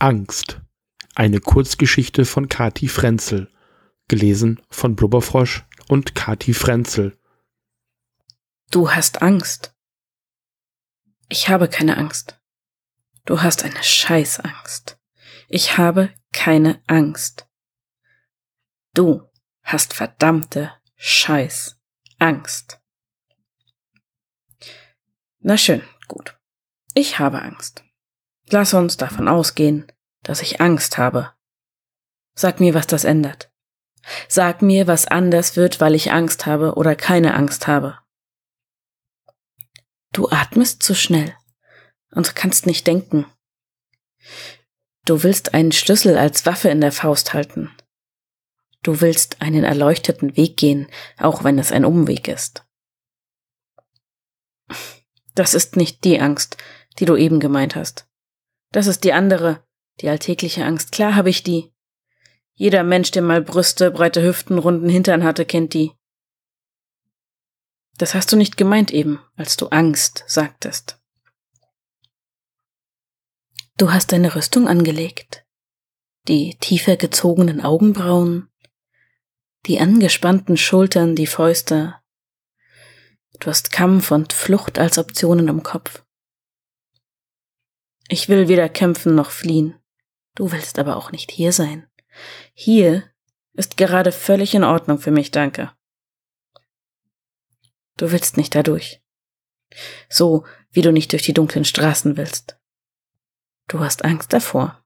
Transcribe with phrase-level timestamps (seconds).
[0.00, 0.60] Angst.
[1.14, 3.52] Eine Kurzgeschichte von Kati Frenzel.
[4.08, 7.16] Gelesen von Blubberfrosch und Kati Frenzel.
[8.72, 9.76] Du hast Angst.
[11.28, 12.40] Ich habe keine Angst.
[13.26, 14.98] Du hast eine Scheißangst.
[15.46, 17.48] Ich habe keine Angst.
[18.92, 19.22] Du
[19.62, 21.81] hast verdammte Scheißangst.
[25.40, 26.38] Na schön, gut.
[26.94, 27.82] Ich habe Angst.
[28.48, 29.90] Lass uns davon ausgehen,
[30.22, 31.32] dass ich Angst habe.
[32.36, 33.50] Sag mir, was das ändert.
[34.28, 37.98] Sag mir, was anders wird, weil ich Angst habe oder keine Angst habe.
[40.12, 41.34] Du atmest zu schnell
[42.12, 43.26] und kannst nicht denken.
[45.04, 47.76] Du willst einen Schlüssel als Waffe in der Faust halten.
[48.82, 52.64] Du willst einen erleuchteten Weg gehen, auch wenn es ein Umweg ist.
[55.34, 56.56] Das ist nicht die Angst,
[56.98, 58.06] die du eben gemeint hast.
[58.72, 59.64] Das ist die andere,
[60.00, 60.92] die alltägliche Angst.
[60.92, 61.72] Klar habe ich die.
[62.54, 65.92] Jeder Mensch, der mal Brüste, breite Hüften, runden Hintern hatte, kennt die.
[67.98, 70.98] Das hast du nicht gemeint eben, als du Angst sagtest.
[73.78, 75.44] Du hast deine Rüstung angelegt,
[76.28, 78.48] die tiefer gezogenen Augenbrauen,
[79.66, 81.96] die angespannten Schultern, die Fäuste.
[83.38, 86.04] Du hast Kampf und Flucht als Optionen im Kopf.
[88.08, 89.78] Ich will weder kämpfen noch fliehen.
[90.34, 91.88] Du willst aber auch nicht hier sein.
[92.54, 93.10] Hier
[93.52, 95.72] ist gerade völlig in Ordnung für mich, danke.
[97.96, 99.02] Du willst nicht dadurch.
[100.08, 102.58] So wie du nicht durch die dunklen Straßen willst.
[103.68, 104.82] Du hast Angst davor.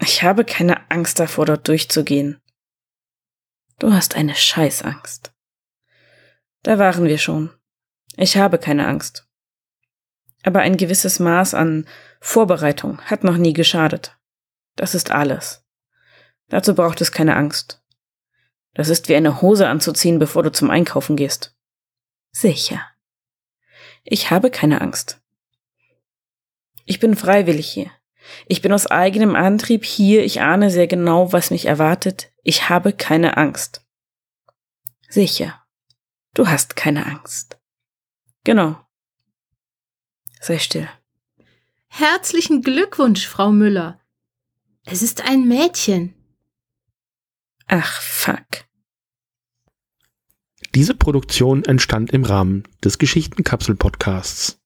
[0.00, 2.40] Ich habe keine Angst davor, dort durchzugehen.
[3.78, 5.32] Du hast eine Scheißangst.
[6.62, 7.50] Da waren wir schon.
[8.16, 9.26] Ich habe keine Angst.
[10.44, 11.86] Aber ein gewisses Maß an
[12.20, 14.16] Vorbereitung hat noch nie geschadet.
[14.76, 15.64] Das ist alles.
[16.48, 17.82] Dazu braucht es keine Angst.
[18.74, 21.56] Das ist wie eine Hose anzuziehen, bevor du zum Einkaufen gehst.
[22.30, 22.82] Sicher.
[24.02, 25.20] Ich habe keine Angst.
[26.84, 27.90] Ich bin freiwillig hier.
[28.46, 30.24] Ich bin aus eigenem Antrieb hier.
[30.24, 32.33] Ich ahne sehr genau, was mich erwartet.
[32.44, 33.84] Ich habe keine Angst.
[35.08, 35.64] Sicher.
[36.34, 37.58] Du hast keine Angst.
[38.44, 38.78] Genau.
[40.40, 40.88] Sei still.
[41.88, 43.98] Herzlichen Glückwunsch, Frau Müller.
[44.84, 46.14] Es ist ein Mädchen.
[47.66, 48.66] Ach, fuck.
[50.74, 54.60] Diese Produktion entstand im Rahmen des Geschichtenkapsel-Podcasts.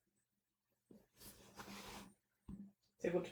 [2.96, 3.26] Sehr gut.